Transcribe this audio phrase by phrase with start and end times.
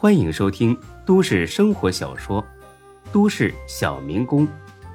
[0.00, 2.40] 欢迎收听都市生活小说
[3.12, 4.46] 《都市小民工》，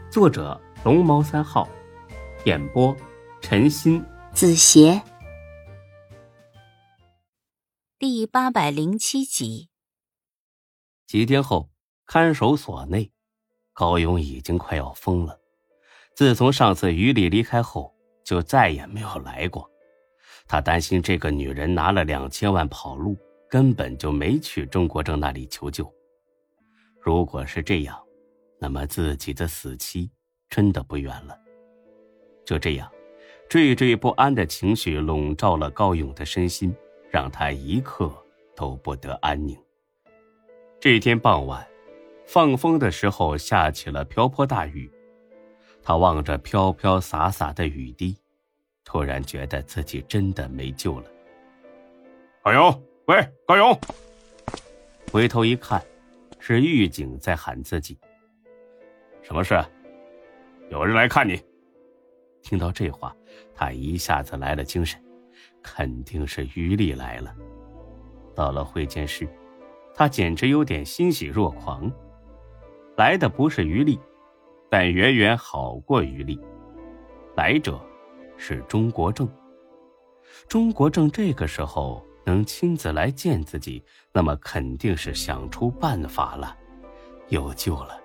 [0.10, 1.68] 作者龙猫三号，
[2.46, 2.96] 演播
[3.42, 5.02] 陈鑫、子邪，
[8.00, 9.68] 第八百零七集。
[11.06, 11.70] 几天后，
[12.06, 13.12] 看守所内，
[13.74, 15.38] 高勇已经快要疯了。
[16.16, 19.70] 自从上次于丽离开后，就再也没有来过。
[20.48, 23.17] 他担心这个女人拿了两千万跑路。
[23.54, 25.88] 根本就没去钟国正那里求救。
[26.99, 27.95] 如果是这样，
[28.57, 30.09] 那么自己的死期
[30.49, 31.38] 真的不远了。
[32.43, 32.91] 就这样，
[33.48, 36.76] 惴惴不安的情绪笼罩了高勇的身心，
[37.12, 38.12] 让他一刻
[38.55, 39.55] 都不得安宁。
[40.79, 41.63] 这天傍晚，
[42.26, 44.91] 放风的时候下起了瓢泼大雨。
[45.84, 48.17] 他望着飘飘洒洒的雨滴，
[48.84, 51.05] 突然觉得自己真的没救了。
[52.41, 52.84] 高勇。
[53.05, 53.77] 喂，高勇！
[55.12, 55.84] 回头一看，
[56.39, 57.99] 是狱警在喊自己。
[59.21, 59.62] 什么事？
[60.70, 61.43] 有人来看你。
[62.41, 63.13] 听到这话，
[63.54, 65.04] 他一下子来了精神，
[65.62, 67.36] 肯定是于丽来了。
[68.34, 69.28] 到了会见室，
[69.94, 71.92] 他简直有点欣喜若狂。
[72.96, 74.00] 来的不是于丽，
[74.70, 76.40] 但远远好过于丽。
[77.36, 77.78] 来者
[78.38, 79.30] 是钟国正。
[80.48, 82.02] 钟国正这个时候。
[82.26, 86.56] 能亲自来见自己，那么肯定是想出办法了，
[87.30, 88.00] 有救了。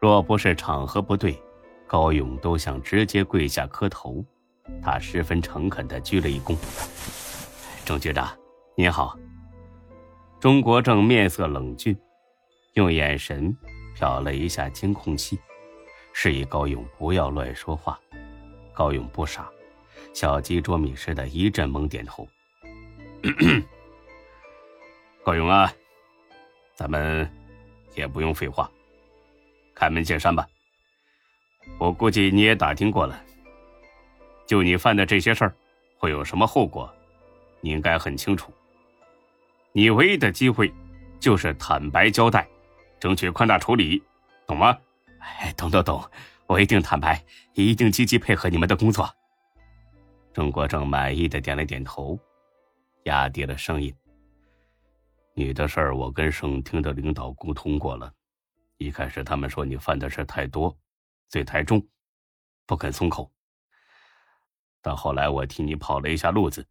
[0.00, 1.40] 若不是场合不对，
[1.86, 4.24] 高勇都想直接跪下磕头。
[4.80, 6.56] 他十分诚恳的鞠了一躬
[7.84, 8.28] ：“郑局长，
[8.76, 9.18] 您好。”
[10.38, 11.96] 钟国正面色冷峻，
[12.74, 13.56] 用眼神
[13.96, 15.38] 瞟了一下监控器，
[16.12, 17.98] 示意高勇不要乱说话。
[18.72, 19.48] 高勇不傻，
[20.12, 22.26] 小鸡啄米似的一阵猛点头。
[25.24, 25.72] 高勇啊，
[26.74, 27.30] 咱们
[27.94, 28.70] 也不用废话，
[29.74, 30.46] 开门见山吧。
[31.78, 33.24] 我估计你也打听过了，
[34.46, 35.54] 就你犯的这些事儿，
[35.96, 36.92] 会有什么后果，
[37.60, 38.52] 你应该很清楚。
[39.70, 40.72] 你唯一的机会，
[41.20, 42.46] 就是坦白交代，
[42.98, 44.02] 争取宽大处理，
[44.46, 44.76] 懂吗？
[45.20, 46.04] 哎，懂懂懂，
[46.48, 47.22] 我一定坦白，
[47.54, 49.08] 一定积极配合你们的工作。
[50.34, 52.18] 钟国正满意的点了点头。
[53.04, 53.94] 压低了声音
[55.34, 58.12] ：“你的事儿，我跟省厅的领导沟通过了。
[58.76, 60.76] 一开始他们说你犯的事太多，
[61.28, 61.84] 罪太重，
[62.66, 63.32] 不肯松口。
[64.80, 66.66] 但后来我替你跑了一下路子，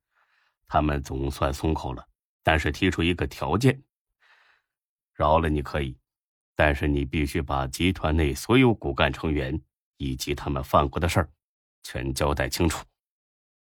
[0.68, 2.08] 他们总算松口了。
[2.44, 3.84] 但是提出一个条件：
[5.14, 5.98] 饶了你可以，
[6.56, 9.62] 但是你必须把集团内所有骨干成员
[9.98, 11.30] 以及他们犯过的事儿
[11.84, 12.86] 全交代清楚。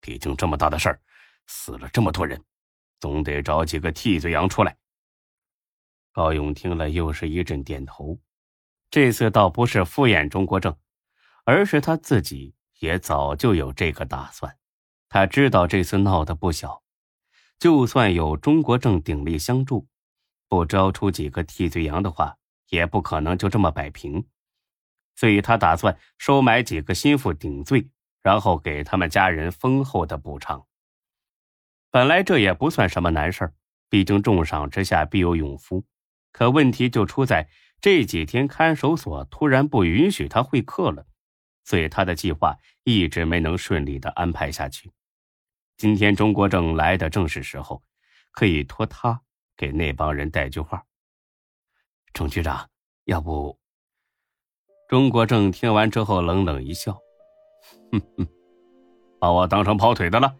[0.01, 1.01] 毕竟这么大的事儿。”
[1.47, 2.43] 死了这么多人，
[3.01, 4.77] 总得找几个替罪羊出来。
[6.13, 8.19] 高勇听了，又是一阵点头。
[8.91, 10.77] 这次倒不是敷衍钟国正，
[11.45, 14.57] 而是他自己也早就有这个打算。
[15.09, 16.83] 他知道这次闹得不小，
[17.59, 19.89] 就算有钟国正鼎力相助，
[20.49, 24.27] 不招出几个替罪羊的话，也不可能就这么摆平。
[25.15, 27.89] 所以他打算收买几个心腹顶罪，
[28.23, 30.67] 然后给他们家人丰厚的补偿。
[31.97, 33.55] 本来这也不算什么难事儿，
[33.89, 35.83] 毕竟重赏之下必有勇夫。
[36.31, 37.49] 可问题就出在
[37.81, 41.07] 这几天看守所突然不允许他会客了，
[41.65, 44.93] 所以他的计划一直没能顺利的安排下去。
[45.79, 47.83] 今天钟国正来的正是时候，
[48.31, 49.23] 可以托他
[49.57, 50.85] 给那帮人带句话。
[52.13, 52.69] 钟局长，
[53.05, 53.59] 要不？
[54.87, 56.93] 钟国正听完之后冷冷一笑
[57.91, 58.29] ：“哼哼，
[59.19, 60.37] 把我当成跑腿的了。”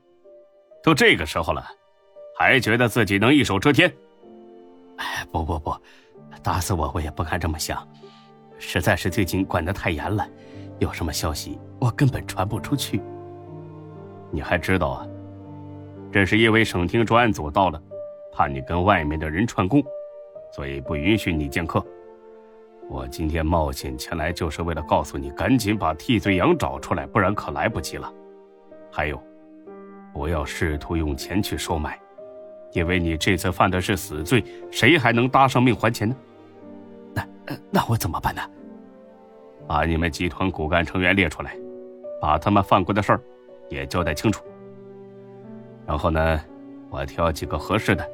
[0.83, 1.65] 都这个时候了，
[2.39, 3.93] 还觉得自己能一手遮天？
[4.99, 5.75] 哎，不不不，
[6.43, 7.87] 打死我我也不敢这么想。
[8.59, 10.27] 实在是最近管得太严了，
[10.79, 13.03] 有什么消息我根本传不出去。
[14.31, 15.07] 你还知道啊？
[16.13, 17.83] 这是因为省厅专案组到了，
[18.33, 19.83] 怕你跟外面的人串供，
[20.53, 21.85] 所以不允许你见客。
[22.89, 28.11] 我今天冒险前来，就是为了告诉你，赶紧把替罪羊找出来，不然可来不及了。
[28.91, 29.21] 还有。
[30.17, 32.01] 不要试图用钱去收买，
[32.73, 36.17] 因为你这次犯的是死罪，谁还能搭上命还钱呢？
[37.15, 37.29] 那
[37.71, 38.41] 那我怎么办呢？
[39.67, 41.55] 把你们集团骨干成员列出来，
[42.19, 43.21] 把他们犯过的事儿
[43.69, 44.43] 也交代清楚。
[45.87, 46.41] 然后呢，
[46.89, 48.09] 我挑几个合适的，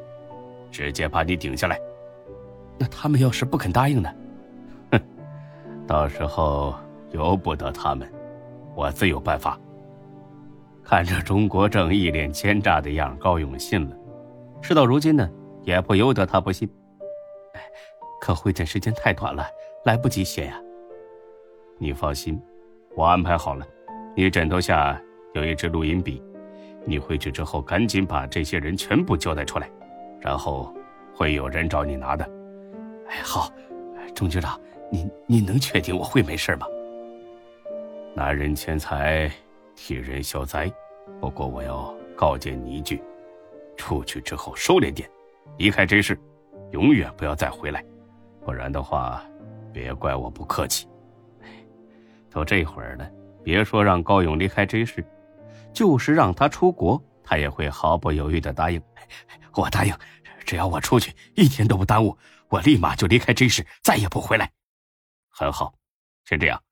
[0.72, 1.78] 直接把你顶下来。
[2.78, 4.12] 那他们要是不肯答应呢？
[4.90, 5.00] 哼，
[5.86, 6.74] 到时候
[7.12, 8.12] 由不得他们，
[8.74, 9.56] 我自有办法。
[10.84, 13.96] 看着钟国正一脸奸诈的样，高勇信了。
[14.60, 15.28] 事到如今呢，
[15.62, 16.68] 也不由得他不信。
[18.20, 19.44] 可会诊时间太短了，
[19.84, 20.60] 来不及写呀。
[21.78, 22.40] 你放心，
[22.94, 23.66] 我安排好了。
[24.14, 25.00] 你枕头下
[25.34, 26.22] 有一支录音笔，
[26.84, 29.68] 你回去之后赶紧把这些人全部交代出来，
[30.20, 30.72] 然后
[31.14, 32.24] 会有人找你拿的。
[33.08, 33.50] 哎，好，
[34.14, 36.66] 钟局长，您您能确定我会没事吗？
[38.14, 39.30] 拿人钱财，
[39.84, 40.72] 替人消灾。
[41.20, 43.02] 不过我要告诫你一句，
[43.76, 45.10] 出去之后收敛点，
[45.58, 46.16] 离开这事，
[46.70, 47.84] 永远不要再回来。
[48.44, 49.20] 不然的话，
[49.72, 50.86] 别怪我不客气。
[52.30, 53.10] 都这会儿了，
[53.42, 55.04] 别说让高勇离开 J 市，
[55.74, 58.80] 就是让他出国，他也会毫不犹豫的答应。
[59.56, 59.92] 我答应，
[60.44, 62.16] 只要我出去一天都不耽误，
[62.48, 64.48] 我立马就离开 J 市，再也不回来。
[65.28, 65.74] 很好，
[66.24, 66.62] 先这样，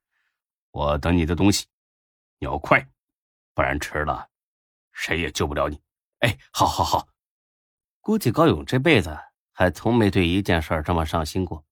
[0.70, 1.66] 我等你的东西，
[2.38, 2.86] 你要快，
[3.60, 4.30] 不然迟了，
[4.90, 5.78] 谁也救不了你。
[6.20, 7.08] 哎，好，好，好。
[8.00, 9.18] 估计高勇这辈子。
[9.52, 11.66] 还从没对一件事这么上心过。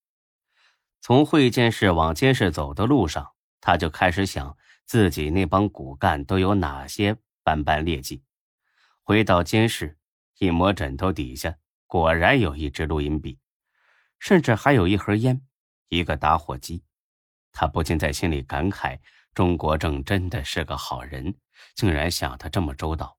[1.01, 4.55] 从会见室往监室走的路上，他就开始想
[4.85, 8.23] 自己那帮骨干都有哪些斑斑劣迹。
[9.03, 9.97] 回到监室，
[10.37, 11.57] 一摸枕头底下，
[11.87, 13.39] 果然有一支录音笔，
[14.19, 15.41] 甚至还有一盒烟，
[15.89, 16.85] 一个打火机。
[17.51, 18.99] 他不禁在心里感慨：
[19.39, 21.37] 钟国正真的是个好人，
[21.77, 23.17] 竟然想的这么周到。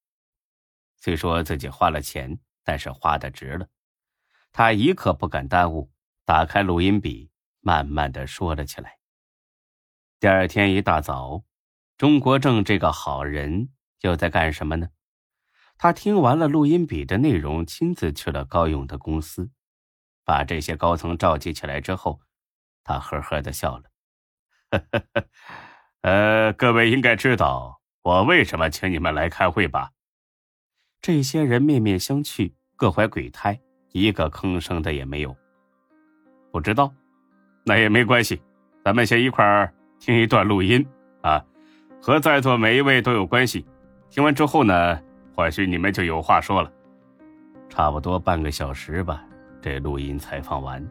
[0.97, 3.69] 虽说自己花了钱，但是花的值了。
[4.51, 5.89] 他一刻不敢耽误，
[6.25, 7.31] 打开录音笔，
[7.61, 8.97] 慢慢的说了起来。
[10.19, 11.45] 第二天一大早，
[11.97, 13.69] 钟国正这个好人
[14.01, 14.89] 又在干什么呢？
[15.77, 19.51] 他听完了录音笔的内容，亲自去了高勇的公司，
[20.25, 22.19] 把这些高层召集起来之后，
[22.83, 23.89] 他呵呵的笑了。
[24.71, 25.25] 呵呵呵
[26.01, 29.91] 呃，各位应该知道我为什么请你们来开会吧？
[31.01, 33.59] 这些人面面相觑，各怀鬼胎。
[33.91, 35.35] 一个吭声的也没有。
[36.51, 36.93] 不知道，
[37.65, 38.41] 那也没关系，
[38.85, 40.85] 咱们先一块儿听一段录音
[41.21, 41.43] 啊，
[41.99, 43.65] 和在座每一位都有关系。
[44.09, 45.01] 听完之后呢，
[45.35, 46.71] 或许你们就有话说了。
[47.67, 49.23] 差不多半个小时吧，
[49.61, 50.85] 这录音才放完。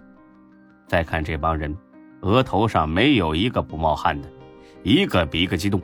[0.87, 1.75] 再看这帮人，
[2.23, 4.29] 额头上没有一个不冒汗的，
[4.89, 5.81] 一个比一个激动。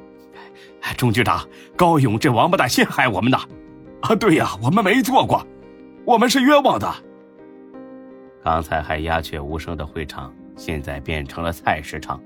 [0.97, 1.47] 钟局长，
[1.77, 3.39] 高勇这王八蛋陷害我们呢！
[4.03, 5.47] 啊，对呀，我们没做过。
[6.05, 6.95] 我们是冤枉的。
[8.43, 12.21] 刚才还鸦雀无声的会场，现在变成了菜市场，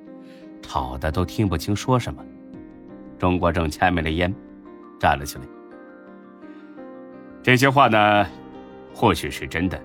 [0.60, 2.20] 吵的都听不清说什么。
[3.18, 4.34] 钟国正掐灭了烟，
[4.98, 5.44] 站了起来。
[7.42, 8.26] 这些话呢，
[8.92, 9.80] 或许是真的，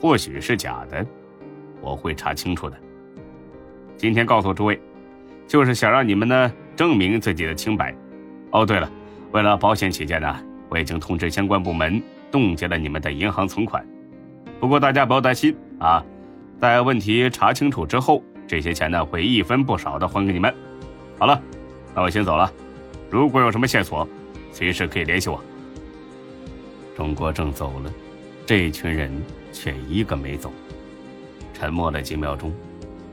[0.00, 1.06] 或许是假的，
[1.82, 2.76] 我会查清楚的。
[3.98, 4.80] 今天告诉诸位，
[5.52, 7.94] 就是想让你们呢证明自己的清白。
[8.52, 8.90] 哦，对了，
[9.32, 10.34] 为了保险起见呢，
[10.70, 12.02] 我已经通知相关部门。
[12.30, 13.86] 冻结了你们的银行存款，
[14.58, 16.02] 不过大家不要担心啊，
[16.58, 20.54] 待问题查清楚之后，这些钱呢会一分不少的还给你们。
[21.18, 21.38] 好了，
[21.94, 22.50] 那我先走了，
[23.10, 24.08] 如果有什么线索，
[24.52, 25.38] 随时可以联系我。
[26.96, 27.92] 钟国正走了，
[28.46, 29.12] 这群人
[29.52, 30.50] 却一个没走。
[31.52, 32.50] 沉默了几秒钟，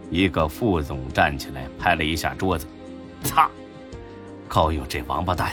[0.09, 2.67] 一个副总站起来拍了一下桌子
[3.23, 3.49] ：“擦，
[4.47, 5.51] 高勇这王八蛋，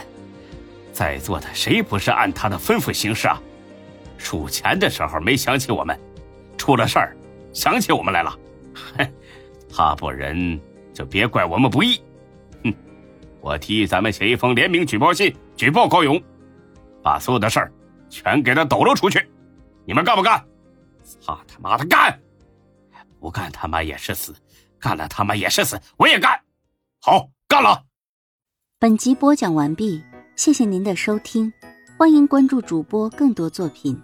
[0.91, 3.41] 在座的谁不是按他的吩咐行事啊？”
[4.17, 5.97] 数钱的时候没想起我们，
[6.57, 7.15] 出了事儿，
[7.53, 8.39] 想起我们来了。
[8.97, 9.07] 哼，
[9.71, 10.59] 他不仁，
[10.91, 12.01] 就别怪我们不义。
[12.63, 12.73] 哼，
[13.39, 16.19] 我提议咱们写一封联名举报信，举报高勇，
[17.03, 17.71] 把所有的事儿
[18.09, 19.23] 全给他抖搂出去。
[19.85, 20.43] 你们干不干？
[21.21, 22.19] 操他妈的干！
[23.19, 24.35] 不干他妈也是死，
[24.79, 26.39] 干了他妈也是死，我也干。
[27.01, 27.83] 好，干了。
[28.79, 30.03] 本集播讲完毕，
[30.35, 31.51] 谢谢您的收听，
[31.97, 33.99] 欢迎关注主播更多作品。